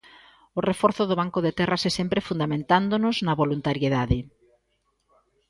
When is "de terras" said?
1.45-1.83